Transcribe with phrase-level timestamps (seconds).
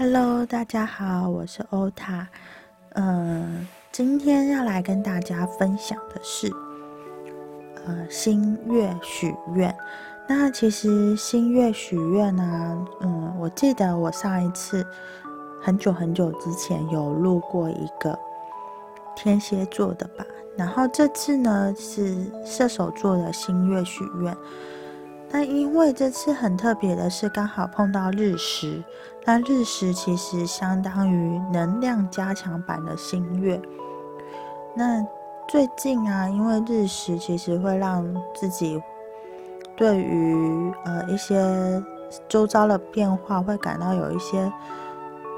[0.00, 2.24] Hello，大家好，我是欧塔。
[2.90, 6.48] 嗯，今天要来跟大家分享的是，
[7.84, 9.76] 呃，新月许愿。
[10.28, 14.86] 那其实新月许愿呢，嗯，我记得我上一次
[15.60, 18.16] 很久很久之前有录过一个
[19.16, 20.24] 天蝎座的吧，
[20.56, 24.36] 然后这次呢是射手座的新月许愿。
[25.30, 28.82] 那因为这次很特别的是，刚好碰到日食。
[29.24, 33.60] 那日食其实相当于能量加强版的新月。
[34.74, 35.04] 那
[35.46, 38.02] 最近啊，因为日食其实会让
[38.34, 38.82] 自己
[39.76, 41.82] 对于呃一些
[42.26, 44.50] 周遭的变化会感到有一些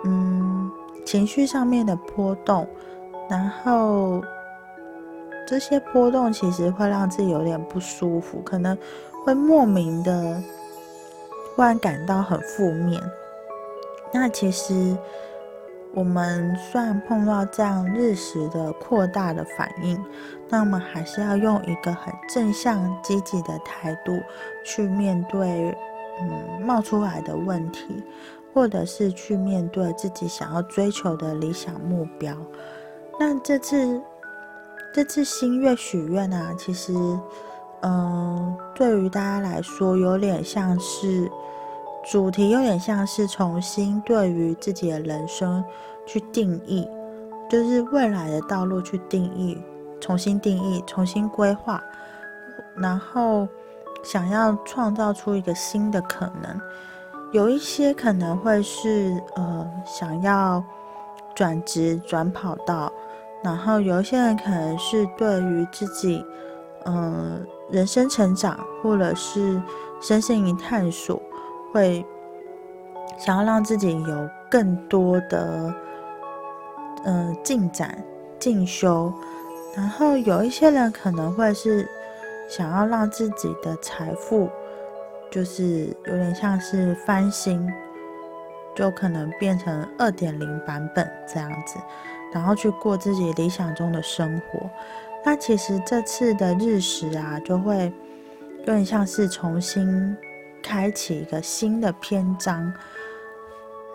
[0.04, 0.70] 嗯
[1.04, 2.64] 情绪上面的波动，
[3.28, 4.22] 然后
[5.50, 8.78] 这些波动其实会让自己有点不舒服，可能。
[9.22, 10.42] 会莫名的
[11.54, 12.98] 突然感到很负面。
[14.14, 14.96] 那其实
[15.92, 20.02] 我们虽然碰到这样日食的扩大的反应，
[20.48, 24.18] 那我们还是要用一个很正向积极的态度
[24.64, 25.76] 去面对，
[26.22, 28.02] 嗯，冒出来的问题，
[28.54, 32.34] 或者是去面对自己想要追求的理想目标。
[33.18, 34.00] 那这次
[34.92, 36.92] 这次新月许愿啊，其实。
[37.82, 41.32] 嗯，对于大家来说，有点像是
[42.04, 45.64] 主题，有点像是重新对于自己的人生
[46.06, 46.86] 去定义，
[47.48, 49.58] 就是未来的道路去定义，
[49.98, 51.82] 重新定义，重新规划，
[52.76, 53.48] 然后
[54.04, 56.60] 想要创造出一个新的可能。
[57.32, 60.62] 有一些可能会是呃想要
[61.34, 62.92] 转职转跑道，
[63.42, 66.24] 然后有一些人可能是对于自己
[66.84, 67.46] 嗯。
[67.72, 69.62] 人生成长，或者是
[70.02, 71.22] 身心灵探索，
[71.72, 72.04] 会
[73.16, 75.72] 想要让自己有更多的
[77.04, 77.96] 嗯进展、
[78.40, 79.14] 进修。
[79.76, 81.88] 然后有一些人可能会是
[82.48, 84.50] 想要让自己的财富，
[85.30, 87.72] 就是有点像是翻新，
[88.74, 91.78] 就可能变成二点零版本这样子，
[92.32, 94.70] 然后去过自己理想中的生活。
[95.24, 97.92] 那其实这次的日食啊，就会
[98.60, 100.16] 有点像是重新
[100.62, 102.72] 开启一个新的篇章。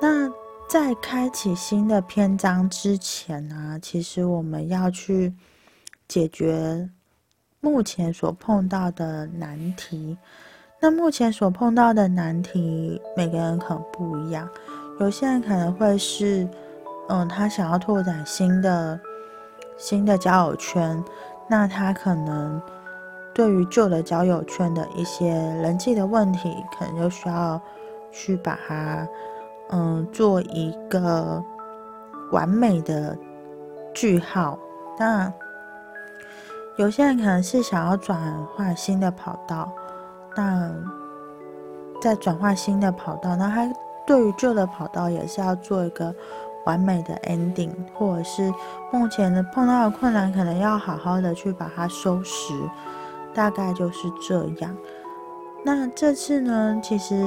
[0.02, 0.30] 那
[0.70, 5.34] 在开启新的篇章之前呢，其实我们要去
[6.08, 6.90] 解决
[7.60, 10.18] 目前所碰到的难题。
[10.80, 14.48] 那目前所碰到的难题，每个人可能不一样。
[15.00, 16.48] 有些人可能会是，
[17.10, 19.00] 嗯，他想要拓展新的。
[19.78, 21.04] 新的交友圈，
[21.50, 22.62] 那他可能
[23.34, 27.62] 对于旧的交友圈的一些人际的问题，可能就需要
[28.10, 29.06] 去把它，
[29.72, 31.44] 嗯，做一个
[32.32, 33.18] 完美的
[33.94, 34.58] 句号。
[34.98, 35.30] 那
[36.78, 38.18] 有些人可能是想要转
[38.56, 39.70] 换新的跑道，
[40.38, 40.72] 那
[42.02, 43.70] 在转换新的跑道，那他
[44.08, 46.16] 对于旧的跑道也是要做一个。
[46.66, 48.54] 完美的 ending，或者是
[48.92, 52.54] 目前的碰到的困难，可能要好好的去把它收拾，
[53.34, 54.76] 大概就是这样。
[55.64, 57.24] 那这次呢，其实，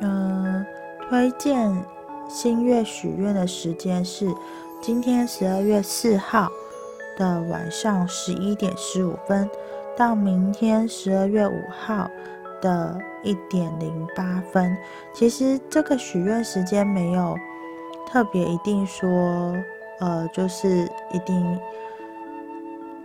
[0.00, 0.64] 嗯，
[1.08, 1.74] 推荐
[2.28, 4.34] 新月许愿的时间是
[4.80, 6.50] 今天十二月四号
[7.18, 9.48] 的晚上十一点十五分，
[9.96, 12.10] 到明天十二月五号
[12.60, 14.76] 的一点零八分。
[15.12, 17.36] 其实这个许愿时间没有。
[18.14, 19.56] 特别一定说，
[19.98, 21.58] 呃，就是一定，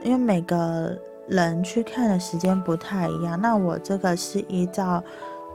[0.04, 0.96] 因为每个
[1.28, 3.42] 人去看的时间不太一样。
[3.42, 5.04] 那我这个是依照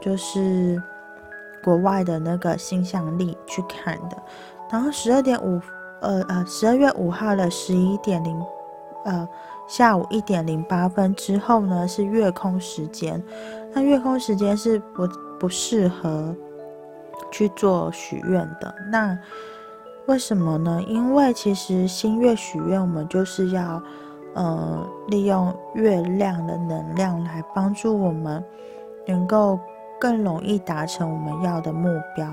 [0.01, 0.77] 就是
[1.63, 4.17] 国外的那个星象历去看的。
[4.69, 5.61] 然后十二点五，
[6.01, 8.37] 呃呃，十二月五号的十一点零，
[9.05, 9.25] 呃，
[9.69, 13.23] 下午一点零八分之后呢是月空时间。
[13.73, 15.07] 那月空时间是不
[15.39, 16.35] 不适合。
[17.31, 19.17] 去做许愿的那
[20.07, 20.81] 为什么呢？
[20.87, 23.81] 因为其实新月许愿，我们就是要
[24.33, 28.43] 呃利用月亮的能量来帮助我们，
[29.07, 29.59] 能够
[29.99, 32.27] 更容易达成我们要的目标。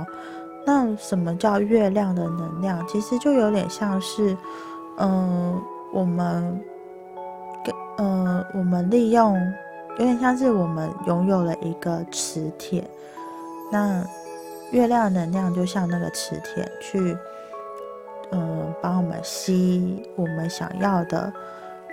[0.66, 2.86] 那什么叫月亮的能量？
[2.86, 4.36] 其实就有点像是，
[4.98, 5.60] 嗯，
[5.92, 6.60] 我们
[7.64, 7.74] 跟
[8.06, 9.34] 呃我们利用
[9.98, 12.84] 有点像是我们拥有了一个磁铁，
[13.70, 14.04] 那。
[14.72, 17.14] 月亮能量就像那个磁铁，去，
[18.32, 21.32] 嗯，帮我们吸我们想要的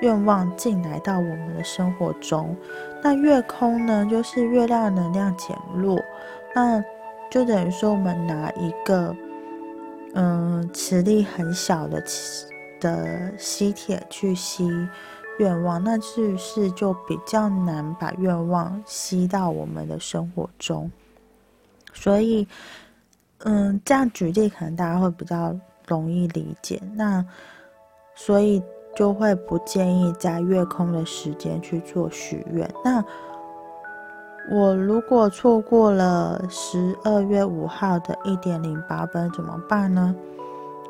[0.02, 2.56] 愿望进来到我们的生活中。
[3.04, 6.02] 那月空呢，就是月亮能量减弱，
[6.56, 6.84] 那
[7.30, 9.16] 就等于说我们拿一个
[10.16, 12.04] 嗯，磁力很小的
[12.80, 14.68] 的吸铁去吸
[15.38, 20.90] 愿望，那是不是就比较难把愿望吸到我们的生活中？
[21.94, 22.48] 所以，
[23.40, 25.56] 嗯，这样举例可能大家会比较
[25.90, 26.82] 容易理解。
[26.96, 27.26] 那
[28.16, 28.64] 所以
[28.96, 32.70] 就会不建议在月空的时间去做许愿。
[32.86, 33.04] 那
[34.52, 40.16] 我如果错过了十二月五号的一点零八分怎么办呢？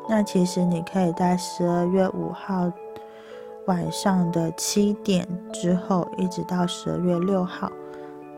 [0.08, 2.72] 那其实你可以在十二月五号
[3.66, 7.70] 晚上的七点之后，一直到十二月六号，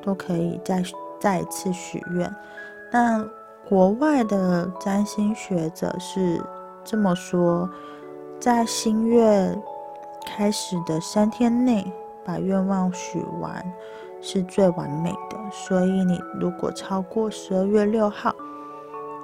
[0.03, 0.82] 都可以再
[1.20, 2.35] 再一次许愿。
[2.91, 3.25] 那
[3.73, 6.45] 国外的占星学者是
[6.85, 7.67] 这么说，
[8.39, 9.59] 在新月
[10.27, 11.91] 开始的三天内
[12.23, 13.65] 把愿望许完。
[14.21, 18.33] 是最完美的，所以你如果超过十二月六号，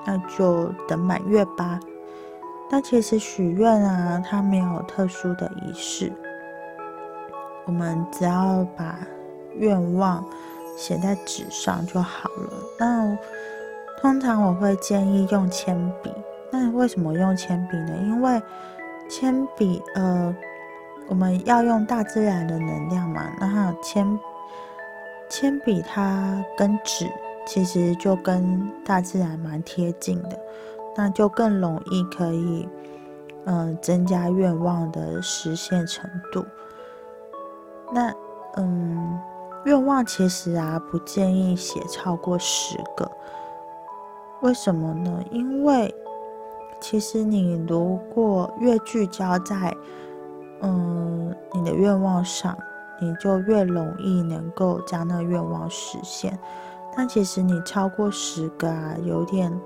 [0.06, 1.78] 那就等满月吧。
[2.70, 6.10] 那其实许愿啊，它没有特殊的仪式，
[7.66, 8.98] 我们只要把
[9.56, 10.24] 愿望
[10.74, 12.52] 写在纸上就好了。
[12.80, 13.16] 那
[14.00, 16.12] 通常我会建议用铅笔。
[16.50, 17.96] 那为什么用铅笔呢？
[18.02, 18.40] 因为
[19.08, 20.34] 铅笔，呃，
[21.08, 24.18] 我们要用大自然的能量嘛，然后铅。
[25.30, 27.06] 铅笔它跟纸
[27.46, 30.40] 其实就跟大自然蛮贴近的，
[30.96, 32.66] 那就更容易可以，
[33.44, 36.46] 嗯，增加愿望的实现程度。
[37.92, 38.10] 那，
[38.56, 39.20] 嗯，
[39.66, 43.10] 愿望其实啊不建议写超过十个，
[44.42, 45.22] 为什么呢？
[45.30, 45.94] 因为
[46.80, 49.76] 其实你如果越聚焦在，
[50.60, 52.56] 嗯，你的愿望上。
[53.00, 56.36] 你就越容易能够将那愿望实现，
[56.96, 59.56] 但其实你超过十个啊，有点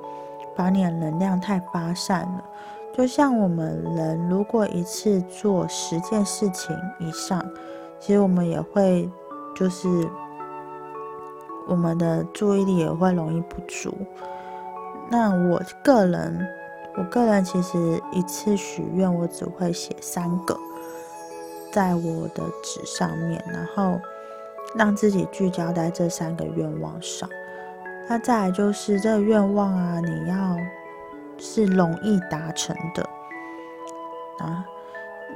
[0.54, 2.44] 把你的能量太发散了。
[2.92, 7.42] 就像我们人如果一次做十件事情以上，
[7.98, 9.10] 其实我们也会
[9.54, 9.88] 就是
[11.66, 13.94] 我们的注意力也会容易不足。
[15.12, 16.48] 那我个人，
[16.96, 20.56] 我个人其实一次许愿我只会写三个。
[21.70, 24.00] 在我的纸上面，然后
[24.74, 27.28] 让自己聚焦在这三个愿望上。
[28.08, 30.56] 那再来就是这个愿望啊，你要
[31.36, 33.06] 是容易达成的
[34.38, 34.64] 啊，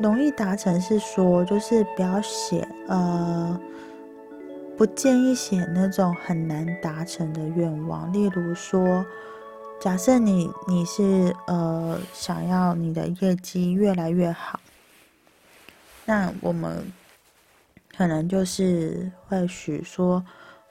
[0.01, 3.61] 容易达成是说就是不要写呃，
[4.75, 8.11] 不建议写那种很难达成的愿望。
[8.13, 9.05] 例如说，
[9.81, 14.59] 假设你你是呃想要你的业绩越来越好。
[16.05, 16.93] 那我们
[17.97, 20.25] 可能就是会许说，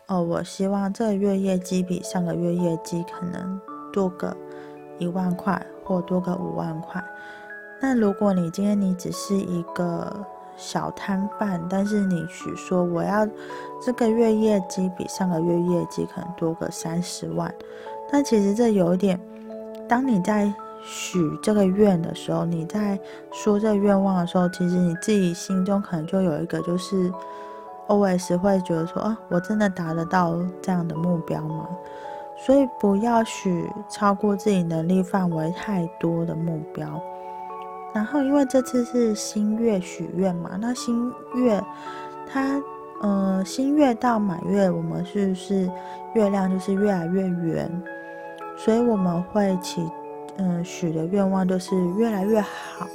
[0.07, 3.59] 哦，我希望这月业绩比上个月业绩可能
[3.91, 4.35] 多个
[4.97, 7.03] 一万块，或多个五万块。
[7.81, 10.25] 那如果你今天你只是一个
[10.55, 13.27] 小摊贩，但是你许说我要
[13.83, 17.53] 这个月业绩比上个月业绩可能多个三十万，
[18.11, 19.19] 那其实这有一点，
[19.87, 20.53] 当你在。
[20.87, 22.99] 许这个愿的时候，你在
[23.31, 27.11] 说这愿望的时候，其实你自己心中可能就有一个，就是
[27.87, 31.67] OS 会觉得说啊，我真的达得到这样的目标吗？
[32.37, 37.01] 所以不要许超过自己能力范围太多的目标。
[37.91, 41.59] 然后，因为这次是新月许愿嘛，那新月
[42.31, 42.62] 它，
[43.01, 45.67] 呃，新月到满月，我们是不是
[46.13, 47.83] 月亮就是越来越圆？
[48.57, 49.89] 所以我们会起。
[50.38, 52.85] 嗯，许的愿望就是越来越好，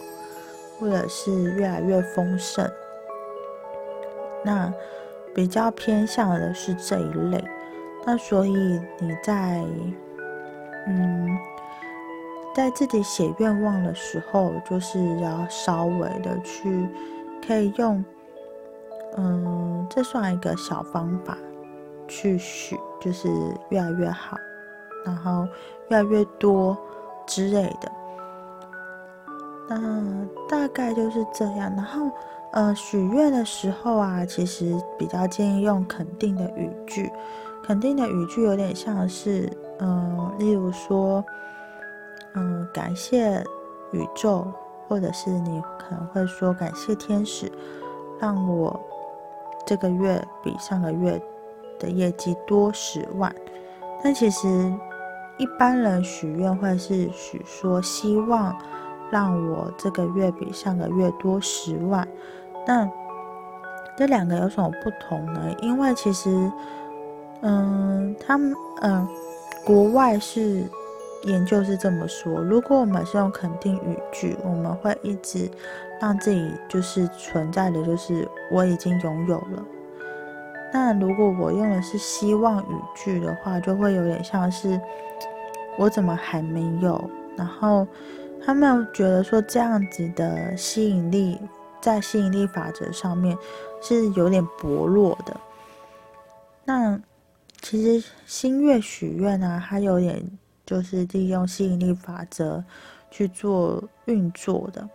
[0.79, 2.71] 或者是越来越丰盛。
[4.45, 4.71] 那
[5.35, 7.43] 比较偏向的是这一类。
[8.05, 8.52] 那所以
[8.99, 9.64] 你在
[10.87, 11.29] 嗯，
[12.55, 16.87] 在自己写愿望的时候，就是要稍微的去
[17.47, 18.05] 可以用
[19.17, 21.38] 嗯，这算一个小方法
[22.07, 23.31] 去许，就是
[23.71, 24.37] 越来越好，
[25.04, 25.47] 然后
[25.88, 26.76] 越来越多。
[27.26, 27.92] 之类的，
[29.69, 31.73] 那大概就是这样。
[31.76, 32.11] 然后，
[32.50, 37.09] 呃，许愿的时候啊，其实比较建议用肯定的语句。
[37.62, 41.25] 肯定的语句有点像是，嗯，例如说，
[42.35, 43.40] 嗯，感谢
[43.92, 44.45] 宇宙，
[44.88, 47.52] 或者是你可能会说感谢天使，
[48.19, 48.80] 让我
[49.64, 51.23] 这个月比上个月
[51.78, 53.33] 的业绩多十万。
[54.02, 54.49] 但其实。
[55.41, 58.55] 一般人许愿会是许说希望
[59.11, 62.07] 让我这个月比上个月多十万，
[62.67, 62.87] 那
[63.97, 65.41] 这两个有什么不同呢？
[65.63, 66.53] 因为其实，
[67.41, 69.09] 嗯，他们，嗯，
[69.65, 70.63] 国外是
[71.25, 75.51] 研究是这么说：如果我们是用肯定语句，我们会一直
[76.03, 79.65] 让自己就是存在的，就是我已经拥有了。
[80.73, 84.81] 那如果我用的是希望语句的话，就会有点像是
[85.79, 87.11] 我怎么还没有？
[87.37, 87.87] 然后
[88.45, 91.39] 他们觉得说这样子的吸引力，
[91.81, 93.37] 在吸引力法则上面
[93.81, 95.35] 是有点薄弱的。
[96.65, 97.00] 那
[97.61, 100.23] 其实新月许愿呢，它有点
[100.67, 102.62] 就是利用吸引力法则
[103.11, 104.89] 去做运作的，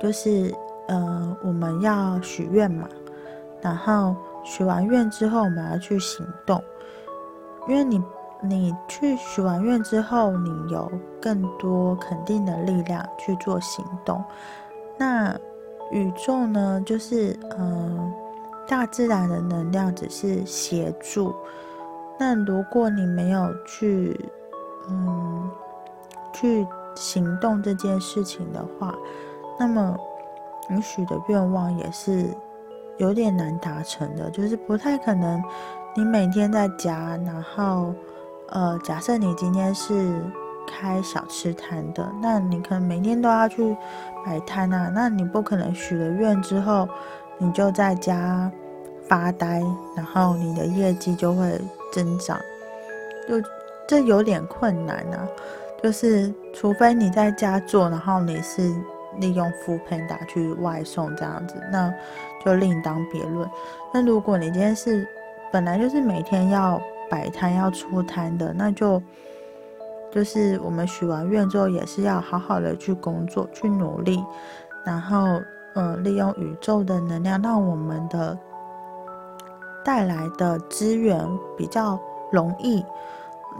[0.00, 0.54] 就是
[0.88, 2.88] 呃我们要许愿嘛。
[3.60, 4.14] 然后
[4.44, 6.62] 许完愿之后，我们要去行动，
[7.66, 8.02] 因为你
[8.48, 14.22] 你去许完愿之后，你有更多肯定的力量去做行动。
[14.96, 15.36] 那
[15.90, 18.12] 宇宙呢，就是嗯，
[18.68, 21.34] 大自然的能量只是协助。
[22.18, 24.18] 那如果你没有去
[24.88, 25.50] 嗯
[26.32, 28.94] 去行动这件事情的话，
[29.58, 29.96] 那么
[30.68, 32.28] 你许的愿望也是。
[32.98, 35.42] 有点难达成的，就是不太可能。
[35.96, 37.92] 你每天在家，然后，
[38.50, 40.22] 呃，假设你今天是
[40.66, 43.76] 开小吃摊的，那你可能每天都要去
[44.24, 44.90] 摆摊啊。
[44.94, 46.88] 那你不可能许了愿之后，
[47.38, 48.50] 你就在家
[49.08, 49.62] 发呆，
[49.96, 51.60] 然后你的业绩就会
[51.92, 52.38] 增长，
[53.28, 53.40] 就
[53.88, 55.26] 这有点困难啊。
[55.82, 58.74] 就是除非你在家做，然后你是
[59.18, 61.92] 利用副配打去外送这样子，那。
[62.44, 63.50] 就另当别论。
[63.90, 65.08] 那如果你今天是
[65.50, 66.78] 本来就是每天要
[67.14, 69.00] 摆摊要出摊的，那就
[70.10, 74.20] 就是我们许完愿之后，也是要好好的去工作，去努力，
[74.84, 75.40] 然后
[75.76, 78.36] 嗯，利用宇宙的能量，让我们的
[79.84, 81.24] 带来的资源
[81.56, 81.96] 比较
[82.32, 82.84] 容易，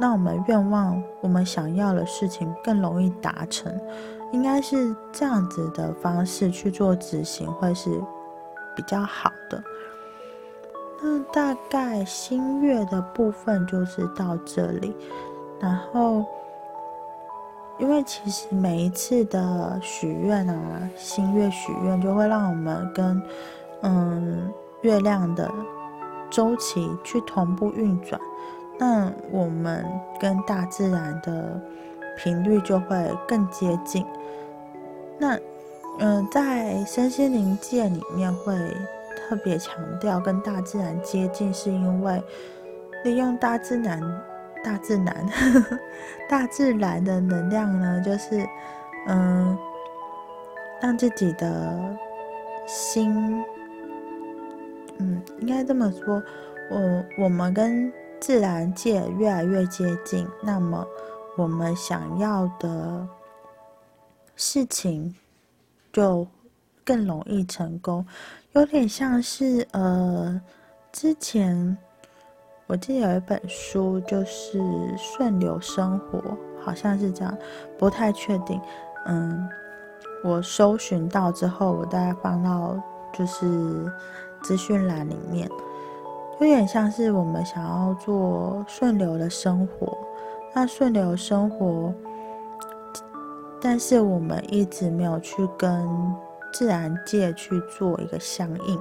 [0.01, 3.73] 让我们愿望我们想要的事情更容易达成。
[4.33, 8.03] 应该是这样子的方式去做执行，会是。
[8.77, 9.63] 比较好的，
[11.03, 14.97] 那大概新月的部分就是到这里。
[15.61, 16.25] 然后，
[17.79, 23.23] 因为其实每一次的许愿啊，新月许愿就会让我们跟
[23.83, 25.51] 嗯月亮的
[26.31, 28.21] 周期去同步运转，
[28.79, 29.85] 那我们
[30.21, 31.61] 跟大自然的
[32.17, 34.05] 频率就会更接近。
[35.19, 35.39] 那。
[36.01, 38.53] 嗯，在身心灵界里面会
[39.17, 42.23] 特别强调跟大自然接近，是因为
[43.05, 44.01] 利用大自然、
[44.63, 45.27] 大自然、
[46.29, 48.47] 大自然的能量呢，就是
[49.07, 49.57] 嗯，
[50.83, 51.97] 让自己的
[52.67, 53.45] 心，
[54.99, 56.23] 嗯，应该这么说，
[56.71, 60.87] 我我们跟自然界越来越接近，那么
[61.37, 63.07] 我们想要的
[64.37, 65.15] 事情。
[65.93, 66.27] 就
[66.85, 68.05] 更容易成功，
[68.55, 70.41] 有点像是呃，
[70.93, 71.77] 之前
[72.69, 74.59] 我记得有一本书，就是
[74.97, 76.21] 《顺流生活》，
[76.63, 77.37] 好像是这样，
[77.77, 78.61] 不太确定。
[79.07, 79.49] 嗯，
[80.23, 82.81] 我搜寻到之后，我大概放到
[83.13, 83.93] 就是
[84.41, 85.51] 资讯栏里面，
[86.39, 89.99] 有点像是我们想要做顺流的生活，
[90.55, 91.93] 那顺流生活。
[93.61, 95.85] 但是我们一直没有去跟
[96.55, 98.81] 自然界去做一个相应，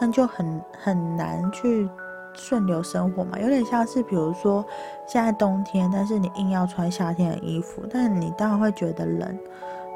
[0.00, 1.88] 那就很很难去
[2.32, 3.38] 顺流生活嘛。
[3.38, 4.64] 有点像是，比如说
[5.06, 9.38] 现在冬天，但是你硬要穿夏天的衣服，但你当然会觉得冷，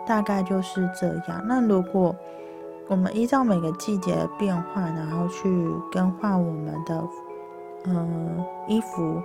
[0.07, 1.43] 大概就是这样。
[1.49, 2.15] 那如果
[2.87, 5.49] 我们依照每个季节的变化，然后去
[5.91, 7.03] 更换我们的
[7.87, 9.23] 嗯衣服，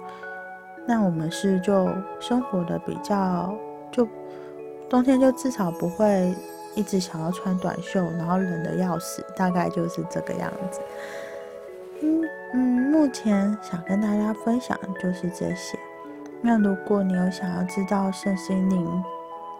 [0.88, 1.89] 那我们是就
[2.20, 3.53] 生活的比较
[3.91, 4.08] 就。
[4.89, 6.34] 冬天就至少不会
[6.76, 10.80] 一直想要穿短袖，然后冷的要死，大概就是这个样子。
[12.02, 12.22] 嗯
[12.54, 12.60] 嗯，
[12.92, 15.78] 目前想跟大家分享的就是这些。
[16.42, 19.04] 那如果你有想要知道圣心灵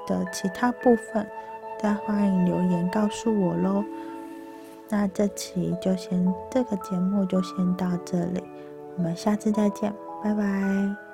[0.08, 1.28] 的其他部分，
[1.82, 3.84] 再欢迎留言告诉我喽。
[4.88, 8.44] 那这期就先这个节目就先到这里，
[8.96, 11.09] 我们下次再见，拜拜。